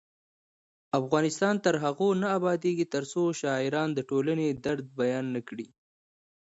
[0.99, 5.67] افغانستان تر هغو نه ابادیږي، ترڅو شاعران د ټولنې درد بیان نکړي.